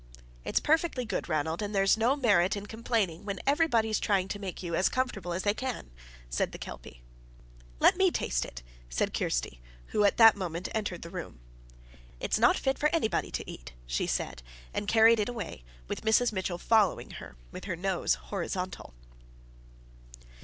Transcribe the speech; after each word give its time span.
"It's 0.43 0.59
perfectly 0.59 1.05
good, 1.05 1.29
Ranald, 1.29 1.61
and 1.61 1.75
there's 1.75 1.95
no 1.95 2.15
merit 2.15 2.55
in 2.55 2.65
complaining 2.65 3.23
when 3.23 3.39
everybody's 3.45 3.99
trying 3.99 4.27
to 4.29 4.39
make 4.39 4.63
you 4.63 4.73
as 4.73 4.89
comfortable 4.89 5.31
as 5.31 5.43
they 5.43 5.53
can," 5.53 5.91
said 6.27 6.51
the 6.51 6.57
Kelpie. 6.57 7.03
"Let 7.79 7.97
me 7.97 8.09
taste 8.09 8.43
it," 8.43 8.63
said 8.89 9.13
Kirsty, 9.13 9.61
who 9.89 10.09
that 10.09 10.35
moment 10.35 10.69
entered 10.73 11.03
the 11.03 11.11
room. 11.11 11.39
"It's 12.19 12.39
not 12.39 12.57
fit 12.57 12.79
for 12.79 12.89
anybody 12.91 13.29
to 13.29 13.47
eat," 13.47 13.73
she 13.85 14.07
said, 14.07 14.41
and 14.73 14.87
carried 14.87 15.19
it 15.19 15.29
away, 15.29 15.63
Mrs. 15.87 16.31
Mitchell 16.33 16.57
following 16.57 17.11
her 17.21 17.35
with 17.51 17.65
her 17.65 17.75
nose 17.75 18.15
horizontal. 18.15 18.95